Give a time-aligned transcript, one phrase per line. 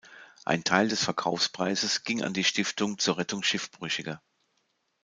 [0.45, 4.19] Ein Teil des Verkaufspreises ging an die Stiftung zur Rettung Schiffbrüchiger.